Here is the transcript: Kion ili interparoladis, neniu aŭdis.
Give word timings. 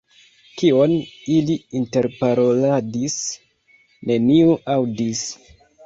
Kion 0.61 0.93
ili 1.35 1.57
interparoladis, 1.81 3.21
neniu 4.13 4.61
aŭdis. 4.79 5.27